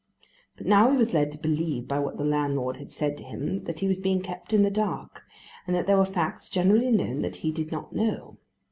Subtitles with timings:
[0.57, 3.65] But now he was led to believe by what the landlord had said to him
[3.65, 5.21] that he was being kept in the dark,
[5.67, 8.37] and that there were facts generally known that he did not know.